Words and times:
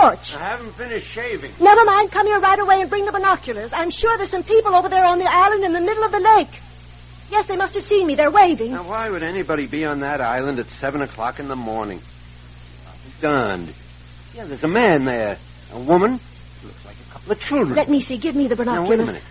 Porch. 0.00 0.34
I 0.34 0.48
haven't 0.50 0.72
finished 0.74 1.06
shaving. 1.06 1.52
Never 1.60 1.84
mind. 1.84 2.10
Come 2.10 2.26
here 2.26 2.40
right 2.40 2.58
away 2.58 2.80
and 2.80 2.90
bring 2.90 3.04
the 3.04 3.12
binoculars. 3.12 3.72
I'm 3.72 3.90
sure 3.90 4.16
there's 4.16 4.30
some 4.30 4.42
people 4.44 4.74
over 4.74 4.88
there 4.88 5.04
on 5.04 5.18
the 5.18 5.28
island 5.30 5.64
in 5.64 5.72
the 5.72 5.80
middle 5.80 6.04
of 6.04 6.12
the 6.12 6.20
lake. 6.20 6.60
Yes, 7.30 7.46
they 7.46 7.56
must 7.56 7.74
have 7.74 7.84
seen 7.84 8.06
me. 8.06 8.14
They're 8.16 8.30
waving. 8.30 8.72
Now, 8.72 8.82
why 8.88 9.08
would 9.08 9.22
anybody 9.22 9.66
be 9.66 9.84
on 9.84 10.00
that 10.00 10.20
island 10.20 10.58
at 10.58 10.66
7 10.66 11.00
o'clock 11.02 11.38
in 11.38 11.46
the 11.48 11.56
morning? 11.56 12.00
Darned. 13.20 13.72
Yeah, 14.34 14.44
there's 14.44 14.64
a 14.64 14.68
man 14.68 15.04
there. 15.04 15.38
A 15.72 15.78
woman. 15.78 16.12
Looks 16.64 16.84
like 16.84 16.96
a 17.08 17.12
couple 17.12 17.32
of 17.32 17.40
children. 17.40 17.74
Let 17.76 17.88
me 17.88 18.00
see. 18.00 18.18
Give 18.18 18.34
me 18.34 18.48
the 18.48 18.56
Now, 18.56 18.64
binoculars. 18.64 18.90
wait 18.90 19.00
a 19.00 19.06
minute. 19.06 19.22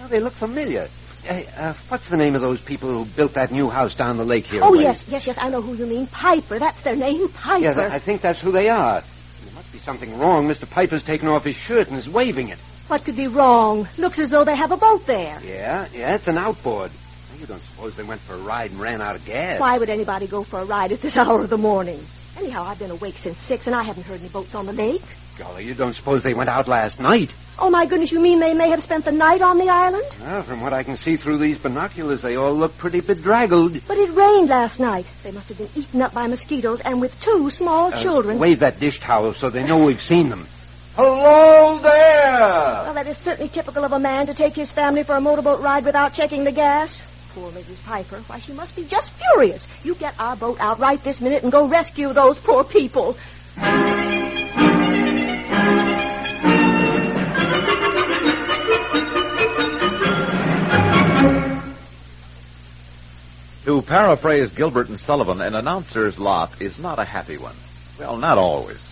Now, 0.00 0.06
they 0.08 0.20
look 0.20 0.32
familiar. 0.32 0.88
Hey, 1.22 1.46
uh, 1.56 1.74
what's 1.88 2.08
the 2.08 2.16
name 2.16 2.34
of 2.34 2.42
those 2.42 2.60
people 2.60 2.90
who 2.90 3.04
built 3.04 3.34
that 3.34 3.50
new 3.50 3.68
house 3.70 3.94
down 3.94 4.16
the 4.18 4.24
lake 4.24 4.46
here? 4.46 4.60
Oh, 4.62 4.72
ways? 4.72 4.82
yes, 4.82 5.04
yes, 5.08 5.26
yes. 5.28 5.38
I 5.40 5.48
know 5.48 5.62
who 5.62 5.74
you 5.74 5.86
mean. 5.86 6.06
Piper. 6.06 6.58
That's 6.58 6.82
their 6.82 6.96
name. 6.96 7.28
Piper. 7.28 7.64
Yeah, 7.64 7.74
th- 7.74 7.90
I 7.92 7.98
think 7.98 8.20
that's 8.20 8.40
who 8.40 8.50
they 8.52 8.68
are. 8.68 9.02
Be 9.74 9.80
something 9.80 10.16
wrong. 10.20 10.46
Mr. 10.46 10.70
Piper's 10.70 11.02
taken 11.02 11.26
off 11.26 11.42
his 11.42 11.56
shirt 11.56 11.88
and 11.88 11.98
is 11.98 12.08
waving 12.08 12.48
it. 12.50 12.60
What 12.86 13.04
could 13.04 13.16
be 13.16 13.26
wrong? 13.26 13.88
Looks 13.98 14.20
as 14.20 14.30
though 14.30 14.44
they 14.44 14.56
have 14.56 14.70
a 14.70 14.76
boat 14.76 15.04
there. 15.04 15.40
Yeah, 15.42 15.88
yeah, 15.92 16.14
it's 16.14 16.28
an 16.28 16.38
outboard. 16.38 16.92
You 17.40 17.46
don't 17.46 17.60
suppose 17.60 17.96
they 17.96 18.04
went 18.04 18.20
for 18.20 18.34
a 18.34 18.38
ride 18.38 18.70
and 18.70 18.78
ran 18.78 19.02
out 19.02 19.16
of 19.16 19.24
gas? 19.24 19.58
Why 19.58 19.76
would 19.76 19.90
anybody 19.90 20.28
go 20.28 20.44
for 20.44 20.60
a 20.60 20.64
ride 20.64 20.92
at 20.92 21.00
this 21.02 21.16
hour 21.16 21.42
of 21.42 21.50
the 21.50 21.58
morning? 21.58 22.00
Anyhow, 22.36 22.62
I've 22.62 22.78
been 22.78 22.92
awake 22.92 23.18
since 23.18 23.40
six, 23.40 23.66
and 23.66 23.74
I 23.74 23.82
haven't 23.82 24.04
heard 24.04 24.20
any 24.20 24.28
boats 24.28 24.54
on 24.54 24.66
the 24.66 24.72
lake. 24.72 25.02
Golly, 25.38 25.64
you 25.64 25.74
don't 25.74 25.94
suppose 25.94 26.22
they 26.22 26.34
went 26.34 26.48
out 26.48 26.68
last 26.68 27.00
night? 27.00 27.34
Oh, 27.56 27.70
my 27.70 27.86
goodness, 27.86 28.10
you 28.10 28.20
mean 28.20 28.40
they 28.40 28.52
may 28.54 28.70
have 28.70 28.82
spent 28.82 29.04
the 29.04 29.12
night 29.12 29.40
on 29.40 29.58
the 29.58 29.68
island? 29.68 30.04
Well, 30.20 30.42
from 30.42 30.60
what 30.60 30.72
I 30.72 30.82
can 30.82 30.96
see 30.96 31.16
through 31.16 31.38
these 31.38 31.56
binoculars, 31.58 32.20
they 32.20 32.34
all 32.34 32.52
look 32.52 32.76
pretty 32.76 33.00
bedraggled. 33.00 33.80
But 33.86 33.96
it 33.98 34.10
rained 34.12 34.48
last 34.48 34.80
night. 34.80 35.06
They 35.22 35.30
must 35.30 35.48
have 35.50 35.58
been 35.58 35.68
eaten 35.76 36.02
up 36.02 36.12
by 36.12 36.26
mosquitoes, 36.26 36.80
and 36.84 37.00
with 37.00 37.18
two 37.20 37.50
small 37.50 37.94
Uh, 37.94 38.02
children. 38.02 38.38
Wave 38.40 38.58
that 38.60 38.80
dish 38.80 38.98
towel 39.00 39.32
so 39.34 39.50
they 39.50 39.62
know 39.62 39.78
we've 39.78 40.02
seen 40.02 40.28
them. 40.30 40.46
Hello 40.96 41.78
there! 41.78 42.32
Well, 42.40 42.94
that 42.94 43.06
is 43.06 43.18
certainly 43.18 43.48
typical 43.48 43.84
of 43.84 43.92
a 43.92 43.98
man 43.98 44.26
to 44.26 44.34
take 44.34 44.54
his 44.54 44.70
family 44.70 45.02
for 45.04 45.14
a 45.16 45.20
motorboat 45.20 45.60
ride 45.60 45.84
without 45.84 46.12
checking 46.14 46.44
the 46.44 46.52
gas. 46.52 47.00
Poor 47.34 47.50
Mrs. 47.52 47.82
Piper. 47.84 48.18
Why, 48.26 48.38
she 48.40 48.52
must 48.52 48.76
be 48.76 48.84
just 48.84 49.10
furious. 49.10 49.64
You 49.82 49.94
get 49.96 50.14
our 50.20 50.36
boat 50.36 50.58
out 50.60 50.78
right 50.78 51.02
this 51.02 51.20
minute 51.20 51.42
and 51.42 51.50
go 51.50 51.66
rescue 51.66 52.12
those 52.12 52.38
poor 52.38 52.62
people. 52.64 53.16
To 63.64 63.80
paraphrase 63.80 64.50
Gilbert 64.50 64.90
and 64.90 65.00
Sullivan, 65.00 65.40
an 65.40 65.54
announcer's 65.54 66.18
lot 66.18 66.60
is 66.60 66.78
not 66.78 66.98
a 66.98 67.04
happy 67.04 67.38
one. 67.38 67.56
Well, 67.98 68.18
not 68.18 68.36
always. 68.36 68.82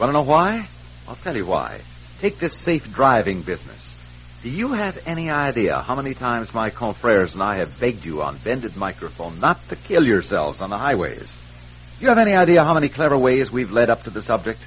Want 0.00 0.08
to 0.08 0.12
know 0.14 0.22
why? 0.22 0.66
I'll 1.06 1.16
tell 1.16 1.36
you 1.36 1.44
why. 1.44 1.82
Take 2.22 2.38
this 2.38 2.56
safe 2.56 2.90
driving 2.90 3.42
business. 3.42 3.94
Do 4.42 4.48
you 4.48 4.72
have 4.72 4.98
any 5.06 5.28
idea 5.28 5.80
how 5.80 5.94
many 5.94 6.14
times 6.14 6.54
my 6.54 6.70
confreres 6.70 7.34
and 7.34 7.42
I 7.42 7.58
have 7.58 7.78
begged 7.78 8.06
you 8.06 8.22
on 8.22 8.38
bended 8.38 8.78
microphone 8.78 9.40
not 9.40 9.60
to 9.68 9.76
kill 9.76 10.06
yourselves 10.06 10.62
on 10.62 10.70
the 10.70 10.78
highways? 10.78 11.36
Do 11.98 12.06
you 12.06 12.08
have 12.08 12.16
any 12.16 12.32
idea 12.32 12.64
how 12.64 12.72
many 12.72 12.88
clever 12.88 13.18
ways 13.18 13.50
we've 13.50 13.72
led 13.72 13.90
up 13.90 14.04
to 14.04 14.10
the 14.10 14.22
subject? 14.22 14.60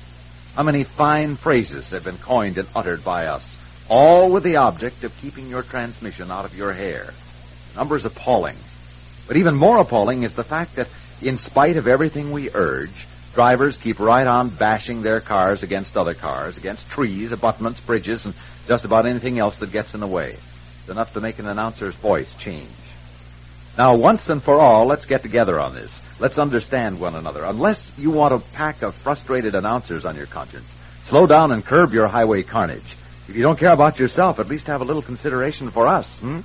How 0.55 0.61
many 0.61 0.83
fine 0.83 1.35
phrases 1.35 1.89
have 1.89 2.03
been 2.03 2.19
coined 2.19 2.59
and 2.59 2.67
uttered 2.75 3.03
by 3.03 3.25
us, 3.25 3.57
all 3.89 4.31
with 4.31 4.43
the 4.43 4.57
object 4.57 5.03
of 5.03 5.17
keeping 5.17 5.47
your 5.47 5.63
transmission 5.63 6.29
out 6.29 6.45
of 6.45 6.55
your 6.55 6.73
hair? 6.73 7.09
The 7.71 7.79
number's 7.79 8.05
appalling. 8.05 8.57
But 9.31 9.37
even 9.37 9.55
more 9.55 9.79
appalling 9.79 10.23
is 10.23 10.35
the 10.35 10.43
fact 10.43 10.75
that, 10.75 10.89
in 11.21 11.37
spite 11.37 11.77
of 11.77 11.87
everything 11.87 12.33
we 12.33 12.49
urge, 12.53 13.07
drivers 13.33 13.77
keep 13.77 13.97
right 13.97 14.27
on 14.27 14.49
bashing 14.49 15.03
their 15.03 15.21
cars 15.21 15.63
against 15.63 15.95
other 15.95 16.13
cars, 16.13 16.57
against 16.57 16.89
trees, 16.89 17.31
abutments, 17.31 17.79
bridges, 17.79 18.25
and 18.25 18.33
just 18.67 18.83
about 18.83 19.09
anything 19.09 19.39
else 19.39 19.55
that 19.59 19.71
gets 19.71 19.93
in 19.93 20.01
the 20.01 20.05
way. 20.05 20.35
It's 20.81 20.89
enough 20.89 21.13
to 21.13 21.21
make 21.21 21.39
an 21.39 21.47
announcer's 21.47 21.95
voice 21.95 22.29
change. 22.41 22.67
Now, 23.77 23.95
once 23.95 24.27
and 24.27 24.43
for 24.43 24.59
all, 24.59 24.85
let's 24.85 25.05
get 25.05 25.21
together 25.21 25.61
on 25.61 25.75
this. 25.75 25.97
Let's 26.19 26.37
understand 26.37 26.99
one 26.99 27.15
another. 27.15 27.45
Unless 27.45 27.89
you 27.97 28.11
want 28.11 28.33
a 28.33 28.39
pack 28.39 28.83
of 28.83 28.95
frustrated 28.95 29.55
announcers 29.55 30.03
on 30.03 30.17
your 30.17 30.27
conscience, 30.27 30.67
slow 31.05 31.25
down 31.25 31.53
and 31.53 31.65
curb 31.65 31.93
your 31.93 32.09
highway 32.09 32.43
carnage. 32.43 32.97
If 33.29 33.37
you 33.37 33.43
don't 33.43 33.57
care 33.57 33.71
about 33.71 33.97
yourself, 33.97 34.41
at 34.41 34.49
least 34.49 34.67
have 34.67 34.81
a 34.81 34.83
little 34.83 35.01
consideration 35.01 35.71
for 35.71 35.87
us, 35.87 36.19
hmm? 36.19 36.41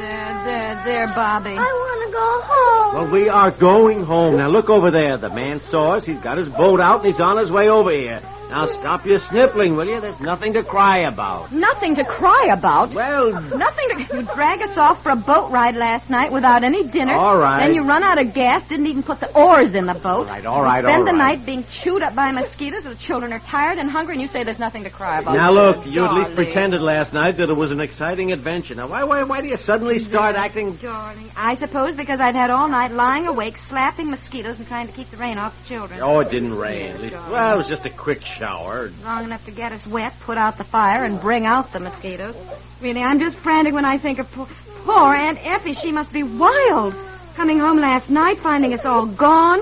There, 0.00 0.34
there, 0.44 0.82
there, 0.84 1.06
Bobby. 1.08 1.50
I 1.50 1.56
want 1.56 2.06
to 2.06 2.12
go 2.12 2.40
home. 2.42 2.94
Well, 2.94 3.10
we 3.12 3.28
are 3.28 3.50
going 3.50 4.02
home. 4.04 4.36
Now, 4.36 4.48
look 4.48 4.68
over 4.70 4.90
there. 4.90 5.16
The 5.16 5.30
man 5.30 5.60
saw 5.70 5.94
us. 5.94 6.04
He's 6.04 6.18
got 6.18 6.36
his 6.38 6.48
boat 6.48 6.80
out, 6.80 7.04
and 7.04 7.06
he's 7.06 7.20
on 7.20 7.38
his 7.38 7.50
way 7.50 7.68
over 7.68 7.90
here. 7.90 8.20
Now, 8.52 8.66
stop 8.66 9.06
your 9.06 9.18
sniffling, 9.18 9.76
will 9.76 9.88
you? 9.88 9.98
There's 9.98 10.20
nothing 10.20 10.52
to 10.52 10.62
cry 10.62 11.08
about. 11.08 11.50
Nothing 11.52 11.94
to 11.96 12.04
cry 12.04 12.48
about. 12.52 12.92
Well, 12.92 13.32
Nothing 13.32 13.88
to. 13.88 14.16
You 14.16 14.22
drag 14.34 14.60
us 14.60 14.76
off 14.76 15.02
for 15.02 15.10
a 15.12 15.16
boat 15.16 15.50
ride 15.50 15.74
last 15.74 16.10
night 16.10 16.30
without 16.30 16.62
any 16.62 16.84
dinner. 16.86 17.14
All 17.14 17.38
right. 17.38 17.64
Then 17.64 17.74
you 17.74 17.82
run 17.84 18.02
out 18.02 18.20
of 18.20 18.34
gas, 18.34 18.62
didn't 18.68 18.88
even 18.88 19.02
put 19.02 19.20
the 19.20 19.34
oars 19.34 19.74
in 19.74 19.86
the 19.86 19.94
boat. 19.94 20.04
All 20.04 20.24
right, 20.26 20.44
all 20.44 20.62
right, 20.62 20.84
Spend 20.84 20.98
all 20.98 21.04
the 21.06 21.12
right. 21.18 21.38
night 21.38 21.46
being 21.46 21.64
chewed 21.72 22.02
up 22.02 22.14
by 22.14 22.30
mosquitoes. 22.30 22.84
The 22.84 22.94
children 22.96 23.32
are 23.32 23.38
tired 23.38 23.78
and 23.78 23.90
hungry, 23.90 24.16
and 24.16 24.20
you 24.22 24.28
say 24.28 24.42
there's 24.44 24.58
nothing 24.58 24.84
to 24.84 24.90
cry 24.90 25.20
about. 25.20 25.34
now 25.34 25.50
look, 25.50 25.86
you 25.86 26.04
at 26.04 26.12
least 26.12 26.34
pretended 26.34 26.82
last 26.82 27.14
night 27.14 27.38
that 27.38 27.48
it 27.48 27.56
was 27.56 27.70
an 27.70 27.80
exciting 27.80 28.32
adventure. 28.32 28.74
Now, 28.74 28.88
why, 28.88 29.04
why, 29.04 29.22
why 29.22 29.40
do 29.40 29.48
you 29.48 29.56
suddenly 29.56 29.98
start 29.98 30.36
acting? 30.36 30.76
Darling, 30.76 31.30
I 31.36 31.54
suppose 31.54 31.96
because 31.96 32.20
I've 32.20 32.34
had 32.34 32.50
all 32.50 32.68
night 32.68 32.90
lying 32.92 33.26
awake, 33.28 33.56
slapping 33.68 34.10
mosquitoes 34.10 34.58
and 34.58 34.68
trying 34.68 34.88
to 34.88 34.92
keep 34.92 35.10
the 35.10 35.16
rain 35.16 35.38
off 35.38 35.58
the 35.62 35.68
children. 35.68 36.00
Oh, 36.02 36.20
it 36.20 36.30
didn't 36.30 36.54
rain. 36.54 36.92
At 36.92 37.00
least, 37.00 37.14
well, 37.30 37.54
it 37.54 37.58
was 37.58 37.68
just 37.68 37.86
a 37.86 37.90
quick 37.90 38.20
shower. 38.42 38.90
Long 39.04 39.24
enough 39.24 39.44
to 39.44 39.52
get 39.52 39.72
us 39.72 39.86
wet, 39.86 40.12
put 40.20 40.36
out 40.36 40.58
the 40.58 40.64
fire, 40.64 41.04
and 41.04 41.20
bring 41.20 41.46
out 41.46 41.72
the 41.72 41.78
mosquitoes. 41.80 42.36
Really, 42.80 43.00
I'm 43.00 43.20
just 43.20 43.36
frantic 43.36 43.72
when 43.72 43.84
I 43.84 43.98
think 43.98 44.18
of 44.18 44.30
poor, 44.32 44.48
poor 44.84 45.14
Aunt 45.14 45.38
Effie. 45.44 45.74
She 45.74 45.92
must 45.92 46.12
be 46.12 46.22
wild. 46.24 46.94
Coming 47.36 47.60
home 47.60 47.78
last 47.78 48.10
night, 48.10 48.38
finding 48.38 48.74
us 48.74 48.84
all 48.84 49.06
gone. 49.06 49.60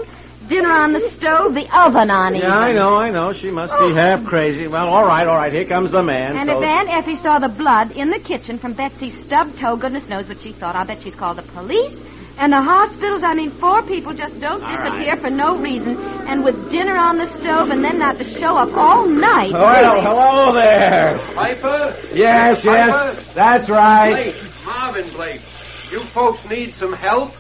Dinner 0.49 0.73
on 0.73 0.93
the 0.93 1.01
stove, 1.11 1.55
the 1.55 1.69
oven 1.73 2.11
on 2.11 2.35
Yeah, 2.35 2.41
even. 2.41 2.53
I 2.53 2.73
know, 2.73 2.97
I 2.97 3.11
know. 3.11 3.33
She 3.33 3.51
must 3.51 3.73
be 3.79 3.95
half 3.95 4.25
crazy. 4.25 4.67
Well, 4.67 4.89
all 4.89 5.07
right, 5.07 5.29
all 5.29 5.37
right. 5.37 5.53
Here 5.53 5.67
comes 5.67 5.93
the 5.93 6.03
man. 6.03 6.35
And 6.37 6.49
so- 6.49 6.59
if 6.61 6.65
Aunt 6.67 6.89
Effie 6.91 7.17
saw 7.17 7.39
the 7.39 7.49
blood 7.49 7.93
in 7.93 8.11
the 8.11 8.19
kitchen 8.19 8.59
from 8.59 8.73
Betsy's 8.73 9.17
stubbed 9.17 9.59
toe, 9.61 9.77
goodness 9.77 10.09
knows 10.09 10.29
what 10.29 10.41
she 10.41 10.53
thought. 10.53 10.75
I'll 10.75 10.87
bet 10.87 11.03
she's 11.03 11.15
called 11.15 11.37
the 11.37 11.43
police. 11.43 11.95
And 12.43 12.53
the 12.55 12.63
hospitals, 12.63 13.23
I 13.23 13.35
mean, 13.35 13.51
four 13.51 13.83
people 13.83 14.15
just 14.15 14.41
don't 14.41 14.63
All 14.63 14.69
disappear 14.71 15.13
right. 15.13 15.21
for 15.21 15.29
no 15.29 15.59
reason. 15.59 15.95
And 16.27 16.43
with 16.43 16.71
dinner 16.71 16.97
on 16.97 17.17
the 17.19 17.27
stove 17.27 17.69
and 17.69 17.85
then 17.85 17.99
not 17.99 18.17
to 18.17 18.25
show 18.25 18.57
up 18.57 18.73
all 18.73 19.07
night. 19.07 19.53
Well, 19.53 19.69
really. 19.69 20.01
hello 20.07 20.55
there. 20.55 21.19
Piper? 21.35 21.99
Yes, 22.15 22.63
yes, 22.65 22.89
Piper? 22.89 23.25
that's 23.35 23.69
right. 23.69 24.33
Blake, 24.35 24.65
Marvin 24.65 25.11
Blake. 25.13 25.43
You 25.93 26.05
folks 26.07 26.43
need 26.49 26.73
some 26.75 26.95
help? 26.95 27.35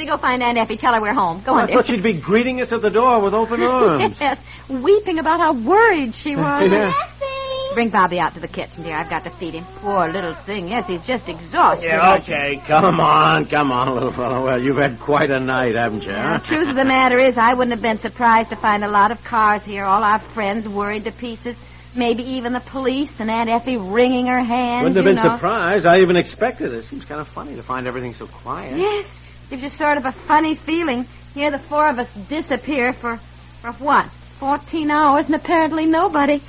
And 0.00 0.06
sound. 0.06 0.06
Betsy, 0.06 0.06
go 0.06 0.16
find 0.16 0.42
Aunt 0.42 0.58
Effie. 0.58 0.76
Tell 0.76 0.94
her 0.94 1.00
we're 1.00 1.14
home. 1.14 1.42
Go 1.44 1.54
on, 1.54 1.64
I 1.64 1.66
dear. 1.66 1.76
thought 1.76 1.86
she'd 1.86 2.02
be 2.02 2.14
greeting 2.14 2.60
us 2.60 2.72
at 2.72 2.82
the 2.82 2.90
door 2.90 3.20
with 3.22 3.34
open 3.34 3.62
arms. 3.66 4.16
yes, 4.20 4.38
weeping 4.68 5.18
about 5.18 5.40
how 5.40 5.52
worried 5.54 6.14
she 6.14 6.36
was. 6.36 6.70
Yeah. 6.72 6.92
Effie! 7.02 7.74
Bring 7.74 7.88
Bobby 7.88 8.18
out 8.20 8.34
to 8.34 8.40
the 8.40 8.48
kitchen, 8.48 8.82
dear. 8.82 8.96
I've 8.96 9.08
got 9.08 9.24
to 9.24 9.30
feed 9.30 9.54
him. 9.54 9.64
Poor 9.76 10.06
little 10.12 10.34
thing. 10.34 10.68
Yes, 10.68 10.86
he's 10.86 11.00
just 11.06 11.26
exhausted. 11.28 11.86
Yeah, 11.86 12.00
aren't 12.00 12.28
you? 12.28 12.34
okay. 12.34 12.56
Come 12.66 13.00
on, 13.00 13.46
come 13.46 13.72
on, 13.72 13.94
little 13.94 14.12
fellow. 14.12 14.44
Well, 14.44 14.60
you've 14.62 14.76
had 14.76 15.00
quite 15.00 15.30
a 15.30 15.40
night, 15.40 15.74
haven't 15.74 16.04
you? 16.04 16.12
huh? 16.12 16.36
The 16.38 16.46
truth 16.46 16.68
of 16.68 16.74
the 16.76 16.84
matter 16.84 17.18
is, 17.18 17.38
I 17.38 17.54
wouldn't 17.54 17.72
have 17.72 17.80
been 17.82 17.96
surprised 17.98 18.50
to 18.50 18.56
find 18.56 18.84
a 18.84 18.90
lot 18.90 19.10
of 19.10 19.24
cars 19.24 19.64
here, 19.64 19.84
all 19.84 20.04
our 20.04 20.18
friends 20.18 20.68
worried 20.68 21.04
to 21.04 21.12
pieces. 21.12 21.56
Maybe 21.96 22.22
even 22.22 22.52
the 22.52 22.60
police 22.60 23.20
and 23.20 23.30
Aunt 23.30 23.48
Effie 23.50 23.76
wringing 23.78 24.26
her 24.26 24.40
hands. 24.42 24.84
Wouldn't 24.84 24.96
have 24.96 25.06
you 25.06 25.14
been 25.14 25.24
know. 25.24 25.34
surprised. 25.36 25.86
I 25.86 26.00
even 26.00 26.16
expected 26.16 26.72
it. 26.72 26.78
It 26.78 26.84
seems 26.86 27.04
kind 27.06 27.20
of 27.22 27.28
funny 27.28 27.54
to 27.56 27.62
find 27.62 27.86
everything 27.86 28.12
so 28.14 28.26
quiet. 28.26 28.78
Yes, 28.78 29.06
gives 29.52 29.62
you 29.62 29.68
sort 29.68 29.98
of 29.98 30.06
a 30.06 30.12
funny 30.12 30.54
feeling. 30.54 31.06
Here 31.34 31.50
the 31.50 31.58
four 31.58 31.86
of 31.86 31.98
us 31.98 32.08
disappear 32.30 32.94
for, 32.94 33.18
for 33.60 33.72
what? 33.72 34.06
Fourteen 34.38 34.90
hours 34.90 35.26
and 35.26 35.34
apparently 35.34 35.84
nobody, 35.84 36.40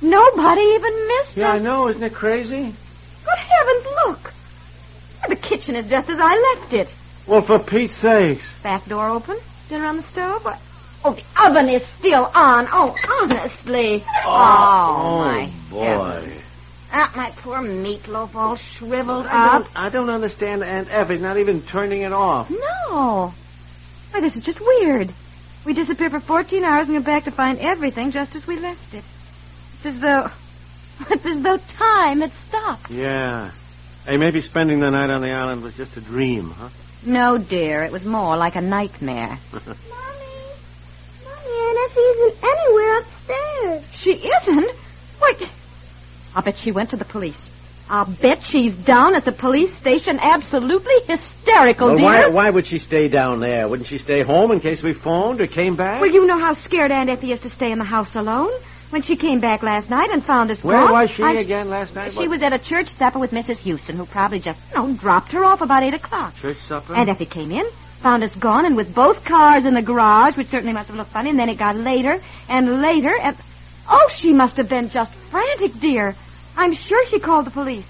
nobody 0.00 0.60
even 0.60 1.08
missed 1.08 1.30
us. 1.30 1.36
Yeah, 1.36 1.50
I 1.50 1.58
know. 1.58 1.88
Isn't 1.88 2.04
it 2.04 2.14
crazy? 2.14 2.72
Good 3.24 3.38
heavens, 3.38 3.86
look! 4.06 4.32
The 5.28 5.34
kitchen 5.34 5.74
is 5.74 5.88
just 5.88 6.08
as 6.08 6.20
I 6.20 6.54
left 6.54 6.72
it. 6.74 6.88
Well, 7.26 7.42
for 7.42 7.58
Pete's 7.58 7.96
sakes. 7.96 8.44
Back 8.62 8.86
door 8.86 9.08
open, 9.08 9.36
dinner 9.68 9.86
on 9.86 9.96
the 9.96 10.02
stove. 10.04 10.44
What? 10.44 10.60
Oh, 11.04 11.14
the 11.14 11.24
oven 11.44 11.68
is 11.68 11.84
still 11.98 12.30
on. 12.34 12.68
Oh, 12.70 12.94
honestly. 13.20 14.04
Ah, 14.06 14.96
oh, 14.96 15.06
oh, 15.06 15.24
my 15.24 15.50
boy. 15.70 15.84
heavens. 15.86 16.33
Ah, 16.96 17.12
my 17.16 17.30
poor 17.42 17.56
meatloaf 17.58 18.36
all 18.36 18.54
shriveled 18.54 19.26
I 19.26 19.56
up. 19.56 19.62
don't, 19.64 19.76
I 19.76 19.88
don't 19.88 20.10
understand 20.10 20.62
Aunt 20.62 20.88
Effie's 20.92 21.20
not 21.20 21.38
even 21.38 21.60
turning 21.62 22.02
it 22.02 22.12
off. 22.12 22.48
No. 22.50 23.34
Why, 24.12 24.20
this 24.20 24.36
is 24.36 24.44
just 24.44 24.60
weird. 24.60 25.12
We 25.66 25.72
disappear 25.72 26.08
for 26.08 26.20
14 26.20 26.64
hours 26.64 26.88
and 26.88 26.96
go 26.96 27.02
back 27.04 27.24
to 27.24 27.32
find 27.32 27.58
everything 27.58 28.12
just 28.12 28.36
as 28.36 28.46
we 28.46 28.60
left 28.60 28.94
it. 28.94 29.02
It's 29.78 29.86
as 29.86 30.00
though... 30.00 30.28
It's 31.10 31.26
as 31.26 31.42
though 31.42 31.56
time 31.76 32.20
had 32.20 32.30
stopped. 32.48 32.88
Yeah. 32.90 33.50
Hey, 34.06 34.16
maybe 34.16 34.40
spending 34.40 34.78
the 34.78 34.90
night 34.90 35.10
on 35.10 35.20
the 35.22 35.32
island 35.32 35.64
was 35.64 35.74
just 35.74 35.96
a 35.96 36.00
dream, 36.00 36.50
huh? 36.50 36.68
No, 37.04 37.38
dear. 37.38 37.82
It 37.82 37.90
was 37.90 38.04
more 38.04 38.36
like 38.36 38.54
a 38.54 38.60
nightmare. 38.60 39.36
Mommy. 39.52 39.66
Mommy, 41.24 41.54
Aunt 41.58 41.78
Effie 41.90 42.00
isn't 42.00 42.44
anywhere 42.44 42.98
upstairs. 43.00 43.82
She 43.98 44.10
isn't? 44.12 44.76
Wait. 45.20 45.48
I'll 46.34 46.42
bet 46.42 46.56
she 46.56 46.72
went 46.72 46.90
to 46.90 46.96
the 46.96 47.04
police. 47.04 47.38
I'll 47.88 48.06
bet 48.06 48.42
she's 48.42 48.74
down 48.74 49.14
at 49.14 49.24
the 49.24 49.32
police 49.32 49.74
station 49.74 50.18
absolutely 50.20 50.94
hysterical, 51.06 51.88
Well, 51.88 51.96
dear. 51.98 52.06
why, 52.06 52.44
why 52.46 52.50
would 52.50 52.66
she 52.66 52.78
stay 52.78 53.08
down 53.08 53.40
there? 53.40 53.68
Wouldn't 53.68 53.88
she 53.88 53.98
stay 53.98 54.22
home 54.22 54.52
in 54.52 54.60
case 54.60 54.82
we 54.82 54.94
phoned 54.94 55.40
or 55.42 55.46
came 55.46 55.76
back? 55.76 56.00
Well, 56.00 56.10
you 56.10 56.26
know 56.26 56.38
how 56.38 56.54
scared 56.54 56.90
Aunt 56.90 57.10
Effie 57.10 57.32
is 57.32 57.40
to 57.40 57.50
stay 57.50 57.70
in 57.70 57.78
the 57.78 57.84
house 57.84 58.14
alone. 58.16 58.50
When 58.90 59.02
she 59.02 59.16
came 59.16 59.40
back 59.40 59.62
last 59.62 59.90
night 59.90 60.10
and 60.12 60.24
found 60.24 60.50
us 60.50 60.62
Where 60.62 60.78
gone, 60.78 60.92
was 60.92 61.10
she 61.10 61.22
I- 61.22 61.32
again 61.32 61.68
last 61.68 61.94
night? 61.94 62.12
She 62.12 62.18
What- 62.18 62.30
was 62.30 62.42
at 62.42 62.52
a 62.52 62.58
church 62.58 62.88
supper 62.90 63.18
with 63.18 63.32
Mrs. 63.32 63.58
Houston, 63.58 63.96
who 63.96 64.06
probably 64.06 64.38
just, 64.38 64.58
you 64.74 64.80
know, 64.80 64.92
dropped 64.94 65.32
her 65.32 65.44
off 65.44 65.60
about 65.62 65.82
8 65.82 65.94
o'clock. 65.94 66.34
Church 66.36 66.58
supper? 66.68 66.94
Aunt 66.96 67.08
Effie 67.08 67.26
came 67.26 67.50
in, 67.50 67.64
found 68.00 68.22
us 68.22 68.34
gone, 68.36 68.64
and 68.66 68.76
with 68.76 68.94
both 68.94 69.24
cars 69.24 69.66
in 69.66 69.74
the 69.74 69.82
garage, 69.82 70.36
which 70.36 70.46
certainly 70.46 70.72
must 70.72 70.88
have 70.88 70.96
looked 70.96 71.10
funny, 71.10 71.30
and 71.30 71.38
then 71.38 71.48
it 71.48 71.58
got 71.58 71.76
later 71.76 72.16
and 72.48 72.80
later, 72.80 73.12
and... 73.20 73.36
Oh, 73.90 74.08
she 74.14 74.32
must 74.32 74.56
have 74.56 74.68
been 74.68 74.88
just 74.88 75.12
frantic, 75.30 75.78
dear. 75.80 76.14
I'm 76.56 76.74
sure 76.74 77.04
she 77.10 77.18
called 77.18 77.46
the 77.46 77.50
police. 77.50 77.86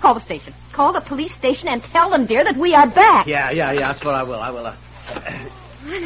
Call 0.00 0.14
the 0.14 0.20
station. 0.20 0.54
Call 0.72 0.92
the 0.92 1.00
police 1.00 1.34
station 1.34 1.68
and 1.68 1.82
tell 1.82 2.10
them, 2.10 2.26
dear, 2.26 2.44
that 2.44 2.56
we 2.58 2.74
are 2.74 2.86
back. 2.86 3.26
Yeah, 3.26 3.50
yeah, 3.50 3.72
yeah. 3.72 3.92
That's 3.92 4.04
what 4.04 4.14
I 4.14 4.22
will. 4.22 4.40
I 4.40 4.50
will. 4.50 4.66
Uh, 4.66 4.76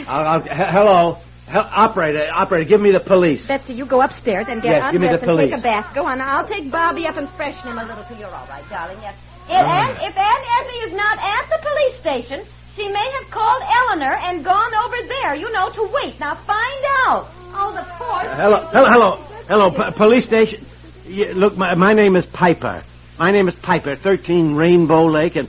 I'll, 0.06 0.26
I'll, 0.26 0.42
hello, 0.42 1.18
Hel- 1.48 1.70
operator, 1.74 2.28
operator, 2.32 2.68
give 2.68 2.80
me 2.80 2.92
the 2.92 3.00
police. 3.00 3.46
Betsy, 3.48 3.74
you 3.74 3.86
go 3.86 4.00
upstairs 4.02 4.46
and 4.48 4.62
get 4.62 4.70
Yes, 4.78 4.92
give 4.92 5.00
me 5.00 5.08
undressed 5.08 5.24
the 5.26 5.30
and 5.34 5.50
take 5.50 5.58
a 5.58 5.62
bath. 5.62 5.90
Go 5.94 6.06
on. 6.06 6.20
I'll 6.20 6.46
take 6.46 6.70
Bobby 6.70 7.06
up 7.06 7.16
and 7.16 7.28
freshen 7.30 7.66
him 7.70 7.78
a 7.78 7.84
little 7.84 8.04
till 8.04 8.18
you're 8.18 8.30
all 8.34 8.46
right, 8.46 8.62
darling. 8.70 8.98
Yes. 9.02 9.16
If, 9.50 9.58
Aunt, 9.58 9.98
if 9.98 10.14
Aunt 10.14 10.44
Effie 10.62 10.80
is 10.86 10.92
not 10.94 11.18
at 11.18 11.44
the 11.50 11.58
police 11.58 11.96
station, 11.98 12.46
she 12.76 12.86
may 12.86 13.02
have 13.18 13.30
called 13.32 13.62
Eleanor 13.66 14.14
and 14.14 14.44
gone 14.44 14.72
over 14.86 14.96
there, 15.08 15.34
you 15.34 15.50
know, 15.50 15.68
to 15.74 15.90
wait. 15.90 16.20
Now 16.20 16.36
find 16.46 16.82
out. 17.08 17.26
Oh, 17.52 17.74
the 17.74 17.82
poor. 17.98 18.20
Uh, 18.30 18.36
hello, 18.38 18.58
hello, 18.70 18.86
hello, 18.94 19.10
hello, 19.48 19.70
p- 19.74 19.96
police 19.98 20.24
station. 20.24 20.64
Yeah, 21.10 21.32
look, 21.34 21.56
my, 21.56 21.74
my 21.74 21.92
name 21.92 22.14
is 22.14 22.24
Piper. 22.24 22.84
My 23.18 23.32
name 23.32 23.48
is 23.48 23.56
Piper, 23.56 23.96
13 23.96 24.54
Rainbow 24.54 25.06
Lake, 25.06 25.34
and 25.34 25.48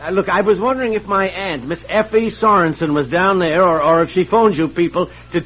uh, 0.00 0.10
look, 0.10 0.28
I 0.28 0.42
was 0.42 0.60
wondering 0.60 0.94
if 0.94 1.04
my 1.08 1.26
aunt, 1.26 1.66
Miss 1.66 1.84
Effie 1.88 2.30
Sorensen, 2.30 2.94
was 2.94 3.08
down 3.08 3.40
there, 3.40 3.60
or, 3.60 3.82
or 3.82 4.02
if 4.02 4.12
she 4.12 4.22
phoned 4.22 4.56
you 4.56 4.68
people 4.68 5.10
to. 5.32 5.42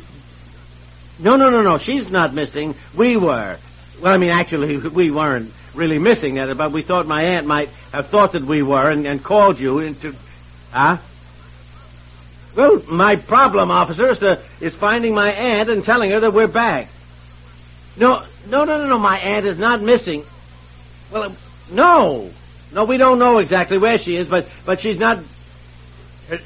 No, 1.18 1.36
no, 1.36 1.48
no, 1.48 1.62
no. 1.62 1.78
She's 1.78 2.10
not 2.10 2.34
missing. 2.34 2.74
We 2.94 3.16
were. 3.16 3.56
Well, 4.02 4.12
I 4.12 4.18
mean, 4.18 4.28
actually, 4.28 4.76
we 4.94 5.10
weren't 5.10 5.50
really 5.74 5.98
missing 5.98 6.36
it, 6.36 6.54
but 6.58 6.70
we 6.70 6.82
thought 6.82 7.06
my 7.06 7.22
aunt 7.22 7.46
might 7.46 7.70
have 7.90 8.08
thought 8.08 8.32
that 8.32 8.42
we 8.42 8.62
were 8.62 8.90
and, 8.90 9.06
and 9.06 9.24
called 9.24 9.58
you 9.58 9.78
into. 9.78 10.14
Huh? 10.72 10.98
Well, 12.54 12.82
my 12.86 13.14
problem, 13.16 13.70
officer, 13.70 14.10
is, 14.10 14.18
to, 14.18 14.42
is 14.60 14.74
finding 14.74 15.14
my 15.14 15.32
aunt 15.32 15.70
and 15.70 15.82
telling 15.82 16.10
her 16.10 16.20
that 16.20 16.34
we're 16.34 16.48
back. 16.48 16.88
No, 17.96 18.24
no, 18.46 18.64
no, 18.64 18.78
no, 18.82 18.86
no. 18.88 18.98
My 18.98 19.18
aunt 19.18 19.46
is 19.46 19.58
not 19.58 19.80
missing. 19.80 20.24
Well, 21.12 21.30
uh, 21.30 21.34
no, 21.70 22.30
no. 22.72 22.84
We 22.84 22.96
don't 22.98 23.18
know 23.18 23.38
exactly 23.38 23.78
where 23.78 23.98
she 23.98 24.16
is, 24.16 24.26
but 24.28 24.48
but 24.64 24.80
she's 24.80 24.98
not. 24.98 25.18
uh, 25.18 26.36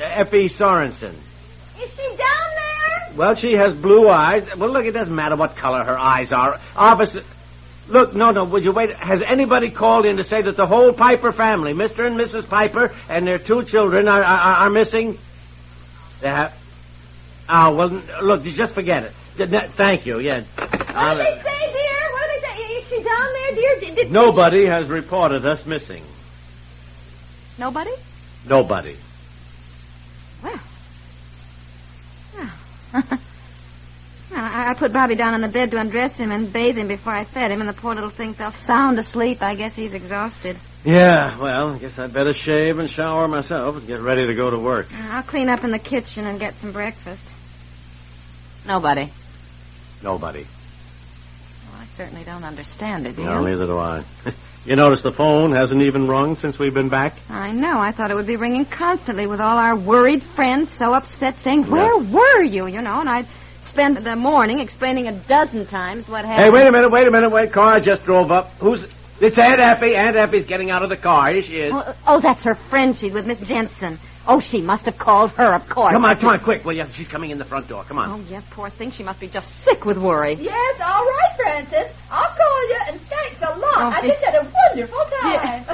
Effie 0.00 0.48
Sorensen. 0.48 1.14
Is 1.80 1.90
she 1.94 2.08
down 2.08 2.16
there? 2.18 3.16
Well, 3.16 3.34
she 3.34 3.54
has 3.54 3.74
blue 3.74 4.08
eyes. 4.08 4.48
Well, 4.56 4.70
look, 4.70 4.84
it 4.84 4.92
doesn't 4.92 5.14
matter 5.14 5.36
what 5.36 5.56
color 5.56 5.84
her 5.84 5.98
eyes 5.98 6.32
are. 6.32 6.58
Officer, 6.74 7.22
look, 7.88 8.14
no, 8.14 8.30
no. 8.30 8.44
Would 8.46 8.64
you 8.64 8.72
wait? 8.72 8.90
Has 8.94 9.22
anybody 9.26 9.70
called 9.70 10.06
in 10.06 10.16
to 10.16 10.24
say 10.24 10.42
that 10.42 10.56
the 10.56 10.66
whole 10.66 10.92
Piper 10.92 11.30
family, 11.32 11.72
Mister 11.72 12.04
and 12.04 12.18
Mrs. 12.18 12.48
Piper, 12.48 12.92
and 13.08 13.26
their 13.26 13.38
two 13.38 13.62
children, 13.62 14.08
are 14.08 14.22
are, 14.24 14.54
are 14.66 14.70
missing? 14.70 15.18
They 16.20 16.28
have. 16.28 16.52
Oh 17.48 17.74
well, 17.76 18.02
look, 18.22 18.42
just 18.42 18.74
forget 18.74 19.04
it. 19.04 19.12
Th- 19.36 19.48
th- 19.50 19.70
Thank 19.72 20.04
you. 20.06 20.18
Yeah. 20.18 20.44
What 20.96 21.14
did 21.18 21.26
they 21.26 21.42
say, 21.42 21.72
dear? 21.72 22.12
What 22.12 22.30
did 22.30 22.42
they 22.42 22.56
say? 22.56 22.72
Is 22.72 22.88
she 22.88 23.02
down 23.02 23.32
there, 23.32 23.52
dear? 23.52 23.80
Did, 23.80 23.94
did 23.96 24.12
Nobody 24.12 24.66
has 24.66 24.88
reported 24.88 25.44
us 25.44 25.66
missing. 25.66 26.02
Nobody? 27.58 27.92
Nobody. 28.48 28.96
Well. 30.42 30.60
Well. 32.34 32.52
well 32.92 33.10
I, 34.30 34.70
I 34.70 34.74
put 34.74 34.92
Bobby 34.92 35.16
down 35.16 35.34
on 35.34 35.42
the 35.42 35.48
bed 35.48 35.70
to 35.72 35.78
undress 35.78 36.16
him 36.16 36.32
and 36.32 36.50
bathe 36.50 36.78
him 36.78 36.88
before 36.88 37.14
I 37.14 37.24
fed 37.24 37.50
him, 37.50 37.60
and 37.60 37.68
the 37.68 37.74
poor 37.74 37.94
little 37.94 38.10
thing 38.10 38.32
fell 38.32 38.52
sound 38.52 38.98
asleep. 38.98 39.42
I 39.42 39.54
guess 39.54 39.74
he's 39.74 39.92
exhausted. 39.92 40.56
Yeah. 40.84 41.38
Well, 41.38 41.74
I 41.74 41.78
guess 41.78 41.98
I'd 41.98 42.12
better 42.14 42.32
shave 42.32 42.78
and 42.78 42.88
shower 42.88 43.28
myself 43.28 43.76
and 43.76 43.86
get 43.86 44.00
ready 44.00 44.26
to 44.26 44.34
go 44.34 44.48
to 44.48 44.58
work. 44.58 44.86
Uh, 44.92 45.08
I'll 45.10 45.22
clean 45.22 45.50
up 45.50 45.62
in 45.62 45.72
the 45.72 45.78
kitchen 45.78 46.26
and 46.26 46.40
get 46.40 46.54
some 46.60 46.72
breakfast. 46.72 47.24
Nobody. 48.66 49.10
Nobody. 50.02 50.46
Certainly 51.96 52.24
don't 52.24 52.44
understand 52.44 53.06
it, 53.06 53.16
do 53.16 53.24
No, 53.24 53.40
you? 53.40 53.48
neither 53.48 53.66
do 53.66 53.78
I. 53.78 54.04
you 54.66 54.76
notice 54.76 55.02
the 55.02 55.10
phone 55.10 55.52
hasn't 55.52 55.80
even 55.82 56.06
rung 56.06 56.36
since 56.36 56.58
we've 56.58 56.74
been 56.74 56.90
back? 56.90 57.14
I 57.30 57.52
know. 57.52 57.78
I 57.78 57.90
thought 57.92 58.10
it 58.10 58.14
would 58.14 58.26
be 58.26 58.36
ringing 58.36 58.66
constantly 58.66 59.26
with 59.26 59.40
all 59.40 59.56
our 59.56 59.74
worried 59.76 60.22
friends 60.22 60.70
so 60.70 60.92
upset 60.92 61.36
saying, 61.36 61.70
Where 61.70 61.96
were 61.96 62.42
you? 62.42 62.66
You 62.66 62.82
know, 62.82 63.00
and 63.00 63.08
I'd 63.08 63.26
spend 63.64 63.96
the 63.96 64.14
morning 64.14 64.60
explaining 64.60 65.06
a 65.06 65.12
dozen 65.12 65.66
times 65.66 66.06
what 66.08 66.24
happened. 66.26 66.44
Hey, 66.44 66.50
wait 66.50 66.66
a 66.66 66.72
minute, 66.72 66.90
wait 66.90 67.08
a 67.08 67.10
minute, 67.10 67.32
wait. 67.32 67.52
Car 67.52 67.80
just 67.80 68.04
drove 68.04 68.30
up. 68.30 68.50
Who's... 68.58 68.86
It's 69.20 69.38
Aunt 69.38 69.60
Effie. 69.60 69.94
Aunt 69.94 70.16
Effie's 70.16 70.44
getting 70.44 70.70
out 70.70 70.82
of 70.82 70.90
the 70.90 70.96
car. 70.96 71.32
Here 71.32 71.42
she 71.42 71.56
is. 71.60 71.72
Oh, 71.74 71.94
oh, 72.06 72.20
that's 72.20 72.44
her 72.44 72.54
friend. 72.54 72.96
She's 72.96 73.14
with 73.14 73.26
Miss 73.26 73.40
Jensen. 73.40 73.98
Oh, 74.28 74.40
she 74.40 74.60
must 74.60 74.84
have 74.86 74.98
called 74.98 75.30
her, 75.32 75.54
of 75.54 75.68
course. 75.68 75.92
Come 75.92 76.04
on, 76.04 76.16
come 76.16 76.30
on, 76.30 76.38
quick, 76.40 76.64
will 76.64 76.74
you? 76.74 76.84
She's 76.92 77.06
coming 77.08 77.30
in 77.30 77.38
the 77.38 77.44
front 77.44 77.68
door. 77.68 77.84
Come 77.84 77.98
on. 77.98 78.10
Oh, 78.10 78.24
yes, 78.28 78.44
poor 78.50 78.68
thing. 78.68 78.90
She 78.90 79.04
must 79.04 79.20
be 79.20 79.28
just 79.28 79.48
sick 79.64 79.84
with 79.84 79.96
worry. 79.96 80.34
Yes, 80.34 80.80
all 80.80 81.04
right, 81.04 81.36
Frances. 81.36 81.96
I'll 82.10 82.34
call 82.34 82.68
you, 82.68 82.78
and 82.88 83.00
thanks 83.02 83.40
a 83.40 83.58
lot. 83.58 83.76
Oh, 83.76 83.90
I 83.94 84.00
it- 84.04 84.08
just 84.08 84.24
had 84.24 84.34
a 84.34 84.52
wonderful 84.68 85.04
time. 85.22 85.64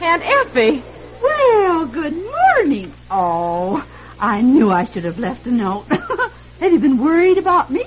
Aunt 0.00 0.22
Effie. 0.46 0.82
Well, 1.22 1.86
good 1.86 2.14
morning. 2.16 2.92
Oh, 3.10 3.84
I 4.18 4.40
knew 4.40 4.70
I 4.70 4.84
should 4.84 5.04
have 5.04 5.18
left 5.18 5.46
a 5.46 5.50
note. 5.50 5.86
have 6.60 6.72
you 6.72 6.78
been 6.78 6.98
worried 6.98 7.38
about 7.38 7.70
me? 7.70 7.84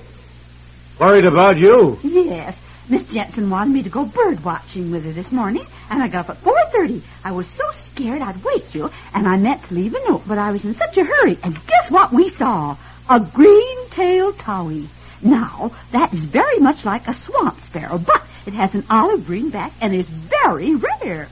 Worried 0.99 1.25
about 1.25 1.57
you. 1.57 1.97
Yes. 2.03 2.57
Miss 2.91 3.05
Jensen 3.05 3.49
wanted 3.49 3.71
me 3.71 3.83
to 3.83 3.89
go 3.89 4.03
bird 4.03 4.43
watching 4.43 4.91
with 4.91 5.05
her 5.05 5.13
this 5.13 5.31
morning, 5.31 5.65
and 5.89 6.03
I 6.03 6.09
got 6.09 6.29
up 6.29 6.31
at 6.31 6.43
4.30. 6.43 7.01
I 7.23 7.31
was 7.31 7.47
so 7.47 7.63
scared 7.71 8.21
I'd 8.21 8.43
wake 8.43 8.75
you, 8.75 8.91
and 9.13 9.29
I 9.29 9.37
meant 9.37 9.63
to 9.63 9.73
leave 9.73 9.95
a 9.95 10.09
note, 10.09 10.23
but 10.27 10.37
I 10.37 10.51
was 10.51 10.65
in 10.65 10.75
such 10.75 10.97
a 10.97 11.05
hurry. 11.05 11.37
And 11.41 11.55
guess 11.67 11.89
what 11.89 12.11
we 12.11 12.31
saw? 12.31 12.75
A 13.09 13.21
green-tailed 13.21 14.39
towhee. 14.39 14.89
Now, 15.21 15.71
that 15.91 16.13
is 16.13 16.19
very 16.19 16.59
much 16.59 16.83
like 16.83 17.07
a 17.07 17.13
swamp 17.13 17.61
sparrow, 17.61 17.97
but 17.97 18.25
it 18.45 18.51
has 18.55 18.75
an 18.75 18.83
olive 18.89 19.25
green 19.25 19.51
back 19.51 19.71
and 19.79 19.95
is 19.95 20.09
very 20.09 20.75
rare. 20.75 21.29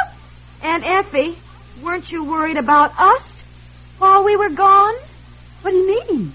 and 0.64 0.82
Effie, 0.82 1.38
weren't 1.84 2.10
you 2.10 2.24
worried 2.24 2.56
about 2.56 2.98
us 2.98 3.44
while 3.98 4.24
we 4.24 4.34
were 4.34 4.50
gone? 4.50 4.94
what 5.62 5.70
do 5.70 5.76
you 5.76 5.86
mean? 5.86 6.32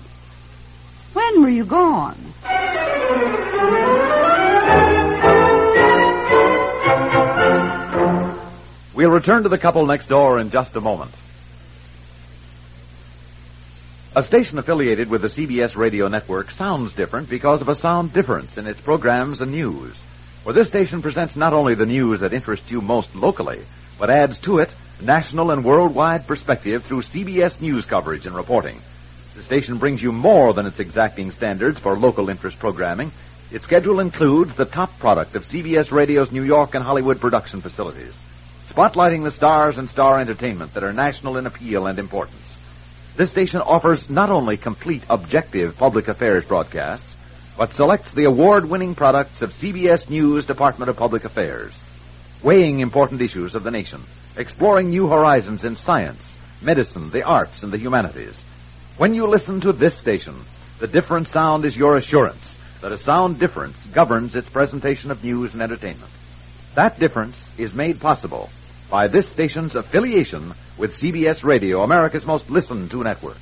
When 1.11 1.41
were 1.41 1.49
you 1.49 1.65
gone? 1.65 2.15
We'll 8.93 9.09
return 9.09 9.43
to 9.43 9.49
the 9.49 9.57
couple 9.57 9.85
next 9.85 10.07
door 10.07 10.39
in 10.39 10.49
just 10.49 10.75
a 10.75 10.81
moment. 10.81 11.11
A 14.13 14.23
station 14.23 14.57
affiliated 14.57 15.09
with 15.09 15.21
the 15.21 15.29
CBS 15.29 15.77
radio 15.77 16.07
network 16.07 16.51
sounds 16.51 16.91
different 16.91 17.29
because 17.29 17.61
of 17.61 17.69
a 17.69 17.75
sound 17.75 18.11
difference 18.11 18.57
in 18.57 18.67
its 18.67 18.81
programs 18.81 19.39
and 19.39 19.51
news. 19.51 19.95
For 20.43 20.51
this 20.51 20.67
station 20.67 21.01
presents 21.01 21.37
not 21.37 21.53
only 21.53 21.75
the 21.75 21.85
news 21.85 22.19
that 22.19 22.33
interests 22.33 22.69
you 22.69 22.81
most 22.81 23.15
locally, 23.15 23.61
but 23.97 24.09
adds 24.09 24.37
to 24.39 24.57
it 24.57 24.69
national 25.01 25.51
and 25.51 25.63
worldwide 25.63 26.27
perspective 26.27 26.83
through 26.83 27.03
CBS 27.03 27.61
news 27.61 27.85
coverage 27.85 28.25
and 28.25 28.35
reporting. 28.35 28.79
The 29.35 29.43
station 29.43 29.77
brings 29.77 30.03
you 30.03 30.11
more 30.11 30.53
than 30.53 30.65
its 30.65 30.79
exacting 30.79 31.31
standards 31.31 31.79
for 31.79 31.97
local 31.97 32.29
interest 32.29 32.59
programming. 32.59 33.13
Its 33.51 33.63
schedule 33.63 34.01
includes 34.01 34.53
the 34.55 34.65
top 34.65 34.99
product 34.99 35.37
of 35.37 35.45
CBS 35.45 35.91
Radio's 35.91 36.33
New 36.33 36.43
York 36.43 36.75
and 36.75 36.83
Hollywood 36.83 37.21
production 37.21 37.61
facilities, 37.61 38.13
spotlighting 38.71 39.23
the 39.23 39.31
stars 39.31 39.77
and 39.77 39.89
star 39.89 40.21
entertainment 40.21 40.73
that 40.73 40.83
are 40.83 40.93
national 40.93 41.37
in 41.37 41.45
appeal 41.45 41.87
and 41.87 41.99
importance. 41.99 42.57
This 43.17 43.29
station 43.29 43.59
offers 43.59 44.09
not 44.09 44.29
only 44.29 44.55
complete 44.55 45.03
objective 45.09 45.77
public 45.77 46.07
affairs 46.07 46.45
broadcasts, 46.45 47.17
but 47.57 47.73
selects 47.73 48.11
the 48.13 48.23
award-winning 48.23 48.95
products 48.95 49.41
of 49.41 49.51
CBS 49.51 50.09
News 50.09 50.45
Department 50.45 50.89
of 50.89 50.95
Public 50.95 51.25
Affairs, 51.25 51.73
weighing 52.41 52.79
important 52.79 53.21
issues 53.21 53.55
of 53.55 53.63
the 53.63 53.71
nation, 53.71 54.01
exploring 54.37 54.89
new 54.89 55.07
horizons 55.07 55.65
in 55.65 55.75
science, 55.75 56.35
medicine, 56.61 57.09
the 57.09 57.23
arts, 57.23 57.63
and 57.63 57.73
the 57.73 57.77
humanities. 57.77 58.41
When 58.97 59.13
you 59.13 59.27
listen 59.27 59.59
to 59.61 59.73
this 59.73 59.97
station, 59.97 60.35
the 60.79 60.87
different 60.87 61.27
sound 61.27 61.65
is 61.65 61.75
your 61.75 61.97
assurance 61.97 62.57
that 62.79 62.93
a 62.93 62.97
sound 62.97 63.37
difference 63.37 63.75
governs 63.87 64.33
its 64.33 64.49
presentation 64.49 65.11
of 65.11 65.25
news 65.25 65.51
and 65.53 65.61
entertainment. 65.61 66.09
That 66.75 66.97
difference 66.97 67.37
is 67.57 67.73
made 67.73 67.99
possible 67.99 68.49
by 68.91 69.07
this 69.07 69.27
station's 69.27 69.75
affiliation 69.75 70.53
with 70.77 70.97
CBS 70.97 71.43
Radio, 71.45 71.81
America's 71.81 72.25
most 72.25 72.49
listened 72.49 72.91
to 72.91 73.01
network. 73.01 73.37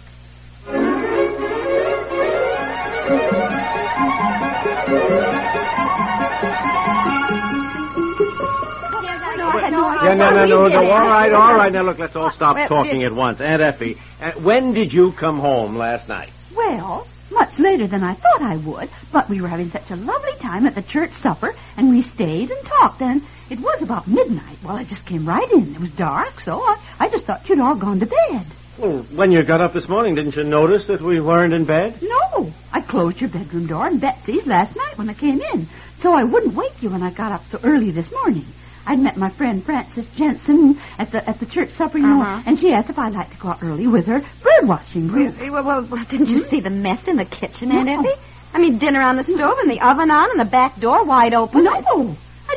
Yeah, 10.01 10.13
no, 10.15 10.29
no, 10.29 10.45
no, 10.45 10.67
no. 10.67 10.91
All 10.91 11.01
right, 11.01 11.33
all 11.33 11.55
right. 11.55 11.71
Now, 11.71 11.83
look, 11.83 11.99
let's 11.99 12.15
all 12.15 12.31
stop 12.31 12.55
talking 12.69 13.03
at 13.03 13.11
once. 13.11 13.41
Aunt 13.41 13.61
Effie, 13.61 13.97
uh, 14.21 14.31
when 14.39 14.73
did 14.73 14.93
you 14.93 15.11
come 15.11 15.39
home 15.39 15.75
last 15.75 16.07
night? 16.07 16.29
Well, 16.55 17.05
much 17.31 17.59
later 17.59 17.85
than 17.85 18.03
I 18.03 18.13
thought 18.13 18.41
I 18.41 18.55
would, 18.57 18.89
but 19.11 19.29
we 19.29 19.41
were 19.41 19.47
having 19.47 19.69
such 19.69 19.91
a 19.91 19.95
lovely 19.95 20.33
time 20.39 20.65
at 20.67 20.75
the 20.75 20.81
church 20.81 21.11
supper, 21.11 21.53
and 21.75 21.89
we 21.89 22.01
stayed 22.01 22.49
and 22.49 22.65
talked, 22.65 23.01
and 23.01 23.21
it 23.49 23.59
was 23.59 23.81
about 23.81 24.07
midnight. 24.07 24.57
Well, 24.63 24.75
I 24.77 24.83
just 24.83 25.05
came 25.05 25.25
right 25.25 25.49
in. 25.51 25.75
It 25.75 25.79
was 25.79 25.91
dark, 25.91 26.39
so 26.41 26.61
I, 26.61 26.77
I 26.99 27.09
just 27.09 27.25
thought 27.25 27.47
you'd 27.49 27.59
all 27.59 27.75
gone 27.75 27.99
to 27.99 28.05
bed. 28.05 28.45
Well, 28.77 28.99
when 29.15 29.31
you 29.31 29.43
got 29.43 29.61
up 29.61 29.73
this 29.73 29.89
morning, 29.89 30.15
didn't 30.15 30.35
you 30.35 30.43
notice 30.43 30.87
that 30.87 31.01
we 31.01 31.19
weren't 31.19 31.53
in 31.53 31.65
bed? 31.65 32.01
No, 32.01 32.51
I 32.73 32.79
closed 32.81 33.19
your 33.19 33.29
bedroom 33.29 33.67
door 33.67 33.87
and 33.87 33.99
Betsy's 33.99 34.47
last 34.47 34.75
night 34.75 34.97
when 34.97 35.09
I 35.09 35.13
came 35.13 35.41
in, 35.53 35.67
so 35.99 36.13
I 36.13 36.23
wouldn't 36.23 36.53
wake 36.55 36.81
you 36.81 36.89
when 36.89 37.03
I 37.03 37.09
got 37.11 37.31
up 37.33 37.43
so 37.51 37.59
early 37.63 37.91
this 37.91 38.09
morning. 38.11 38.45
I'd 38.87 38.99
met 38.99 39.17
my 39.17 39.29
friend 39.29 39.63
Frances 39.63 40.07
Jensen 40.15 40.79
at 40.97 41.11
the 41.11 41.29
at 41.29 41.39
the 41.39 41.45
church 41.45 41.69
supper, 41.71 41.97
you 41.99 42.07
know, 42.07 42.21
Uh-huh. 42.23 42.43
and 42.45 42.59
she 42.59 42.71
asked 42.71 42.89
if 42.89 42.97
I'd 42.97 43.11
like 43.13 43.29
to 43.31 43.37
go 43.37 43.49
out 43.49 43.61
early 43.61 43.85
with 43.85 44.07
her 44.07 44.19
bird 44.19 44.63
watching 44.67 45.07
group. 45.09 45.37
Well, 45.39 45.63
well, 45.63 45.83
well, 45.83 46.05
didn't 46.05 46.27
you 46.29 46.39
see 46.39 46.59
the 46.61 46.69
mess 46.71 47.07
in 47.07 47.17
the 47.17 47.25
kitchen, 47.25 47.71
Aunt 47.71 47.85
No. 47.87 47.99
Effie? 47.99 48.19
I 48.53 48.59
mean, 48.59 48.79
dinner 48.79 49.01
on 49.03 49.17
the 49.17 49.23
stove 49.23 49.57
and 49.59 49.69
the 49.69 49.79
oven 49.85 50.09
on 50.09 50.31
and 50.31 50.39
the 50.39 50.49
back 50.49 50.79
door 50.79 51.03
wide 51.03 51.33
open. 51.35 51.65
No, 51.65 51.71
I 51.71 51.81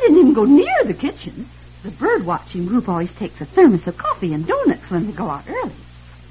didn't 0.07 0.17
even 0.19 0.33
go 0.33 0.45
near 0.45 0.83
the 0.85 0.93
kitchen. 0.93 1.47
The 1.83 1.91
bird 1.91 2.25
watching 2.25 2.65
group 2.67 2.87
always 2.87 3.11
takes 3.13 3.41
a 3.41 3.45
thermos 3.45 3.87
of 3.87 3.97
coffee 3.97 4.33
and 4.33 4.45
donuts 4.47 4.89
when 4.89 5.05
they 5.07 5.11
go 5.11 5.29
out 5.29 5.43
early. 5.49 5.71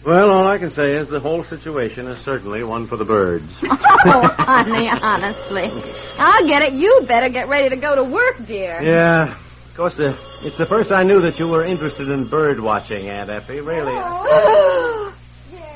Well, 0.04 0.30
all 0.32 0.48
I 0.48 0.58
can 0.58 0.70
say 0.70 0.90
is 0.96 1.08
the 1.08 1.20
whole 1.20 1.44
situation 1.44 2.08
is 2.08 2.18
certainly 2.24 2.64
one 2.64 2.86
for 2.86 2.96
the 2.96 3.04
birds. 3.04 3.52
Oh, 4.04 4.26
honey, 4.36 4.88
honestly. 4.88 5.70
I'll 6.18 6.44
get 6.44 6.62
it. 6.62 6.72
You'd 6.72 7.06
better 7.06 7.28
get 7.28 7.46
ready 7.46 7.68
to 7.68 7.76
go 7.76 7.94
to 7.94 8.02
work, 8.02 8.44
dear. 8.48 8.82
yeah. 8.82 9.30
Of 9.34 9.76
course, 9.76 10.00
uh, 10.00 10.16
it's 10.42 10.58
the 10.58 10.66
first 10.66 10.90
I 10.90 11.04
knew 11.04 11.20
that 11.20 11.38
you 11.38 11.46
were 11.46 11.64
interested 11.64 12.08
in 12.08 12.26
bird 12.26 12.58
watching, 12.58 13.08
Aunt 13.08 13.30
Effie. 13.30 13.60
Really. 13.60 13.92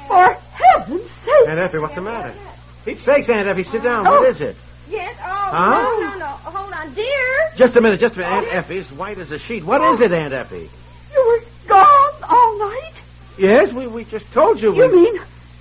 For 0.08 0.34
heaven's 0.34 1.10
sake! 1.10 1.48
Aunt 1.48 1.60
Effie, 1.64 1.78
what's 1.78 1.94
the 1.94 2.00
matter? 2.00 2.34
Pete's 2.86 3.02
sakes, 3.02 3.28
Aunt 3.28 3.48
Effie, 3.48 3.64
sit 3.64 3.82
down. 3.82 4.06
Oh. 4.06 4.12
What 4.12 4.28
is 4.28 4.40
it? 4.40 4.54
Yes, 4.88 5.18
oh, 5.18 5.26
Huh? 5.26 5.70
no, 5.70 6.06
no, 6.06 6.18
no. 6.18 6.26
Hold 6.26 6.72
on, 6.72 6.94
dear. 6.94 7.50
Just 7.56 7.74
a 7.74 7.82
minute, 7.82 7.98
just 7.98 8.14
a 8.14 8.20
minute. 8.20 8.32
Aunt 8.32 8.46
oh. 8.46 8.58
Effie's 8.58 8.92
white 8.92 9.18
as 9.18 9.32
a 9.32 9.38
sheet. 9.40 9.64
What 9.64 9.82
is 9.92 10.00
it, 10.00 10.12
Aunt 10.12 10.32
Effie? 10.32 10.70
You 11.12 11.26
were 11.26 11.44
gone 11.66 12.12
all 12.22 12.58
night? 12.60 12.92
Yes, 13.36 13.72
we, 13.72 13.88
we 13.88 14.04
just 14.04 14.32
told 14.32 14.62
you. 14.62 14.72
You 14.72 14.86
we... 14.86 15.02
mean, 15.02 15.14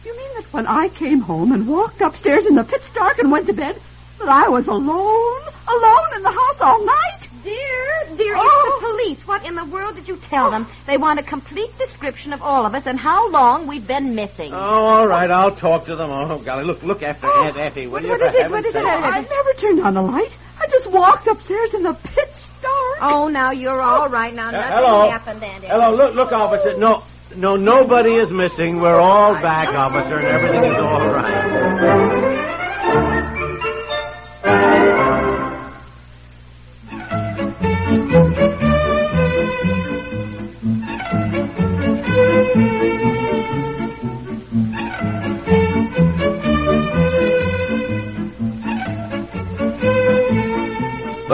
you 0.06 0.16
mean 0.16 0.30
that 0.36 0.54
when 0.54 0.68
I 0.68 0.88
came 0.90 1.20
home 1.20 1.52
and 1.52 1.68
walked 1.68 2.00
upstairs 2.00 2.46
in 2.46 2.54
the 2.54 2.64
pitch 2.64 2.94
dark 2.94 3.18
and 3.18 3.32
went 3.32 3.48
to 3.48 3.54
bed, 3.54 3.76
that 4.20 4.30
I 4.30 4.48
was 4.50 4.68
alone, 4.68 5.42
alone 5.68 6.10
in 6.16 6.22
the 6.22 6.32
house 6.32 6.62
all 6.62 6.86
night? 6.86 7.15
Dear, 7.46 8.18
dear, 8.18 8.36
Oh. 8.36 8.42
it's 8.66 8.76
the 8.76 8.88
police. 8.88 9.28
What 9.28 9.46
in 9.46 9.54
the 9.54 9.66
world 9.66 9.94
did 9.96 10.08
you 10.08 10.16
tell 10.18 10.50
them? 10.50 10.66
They 10.88 10.98
want 10.98 11.20
a 11.20 11.24
complete 11.24 11.78
description 11.78 12.34
of 12.34 12.42
all 12.42 12.66
of 12.66 12.74
us 12.74 12.88
and 12.88 13.00
how 13.00 13.30
long 13.30 13.68
we've 13.68 13.86
been 13.86 14.16
missing. 14.16 14.52
Oh, 14.52 14.58
all 14.58 15.08
right, 15.08 15.30
I'll 15.30 15.52
talk 15.52 15.86
to 15.86 15.96
them. 15.96 16.10
Oh, 16.12 16.40
golly, 16.40 16.64
look, 16.64 16.82
look 16.82 17.04
after 17.04 17.28
Aunt 17.28 17.56
Effie, 17.56 17.86
will 17.86 17.94
What- 17.94 18.04
you? 18.04 18.10
what 18.10 18.20
for 18.20 18.28
is 18.28 18.34
it? 18.34 18.50
What 18.50 18.60
is 18.66 18.66
it, 18.66 18.74
sake? 18.74 18.86
I 18.88 19.22
never 19.22 19.54
turned 19.60 19.86
on 19.86 19.94
the 19.94 20.02
light. 20.02 20.36
I 20.60 20.66
just 20.68 20.88
walked 20.88 21.28
upstairs 21.28 21.74
in 21.76 21.84
the 21.84 21.94
pitch 21.94 22.34
dark. 22.64 22.98
Oh, 23.14 23.28
now 23.28 23.52
you're 23.52 23.80
all 23.82 24.10
right. 24.10 24.34
Now 24.34 24.48
Uh, 24.48 24.52
nothing 24.52 24.72
hello. 24.78 25.10
happened, 25.12 25.44
Aunt 25.44 25.58
Effie. 25.58 25.68
Hello, 25.68 25.92
look, 25.96 26.16
look, 26.16 26.32
officer. 26.32 26.74
No, 26.78 27.04
no, 27.36 27.56
nobody 27.58 28.16
is 28.16 28.32
missing. 28.32 28.82
We're 28.82 29.00
all 29.00 29.34
back, 29.36 29.70
officer, 29.70 30.16
and 30.18 30.28
everything 30.28 30.64
is 30.64 30.80
all 30.80 31.08
right. 31.14 32.15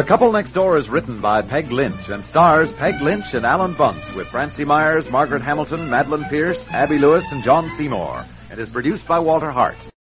The 0.02 0.08
Couple 0.08 0.32
Next 0.32 0.54
Door 0.54 0.80
is 0.80 0.90
written 0.90 1.22
by 1.22 1.44
Peg 1.44 1.72
Lynch 1.72 2.10
and 2.10 2.24
stars 2.24 2.74
Peg 2.74 3.00
Lynch 3.02 3.36
and 3.36 3.46
Alan 3.46 3.76
Bunce 3.76 4.12
with 4.16 4.26
Francie 4.30 4.66
Myers, 4.66 5.08
Margaret 5.12 5.44
Hamilton, 5.44 5.92
Madeline 5.92 6.28
Pierce, 6.28 6.68
Abby 6.72 6.98
Lewis, 6.98 7.32
and 7.32 7.44
John 7.44 7.70
Seymour. 7.70 8.26
It 8.52 8.58
is 8.58 8.68
produced 8.68 9.08
by 9.08 9.20
Walter 9.20 9.52
Hart. 9.52 9.78